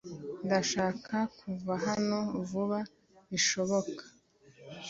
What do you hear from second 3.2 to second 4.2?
bishoboka